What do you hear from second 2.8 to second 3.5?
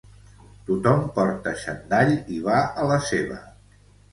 a la seva.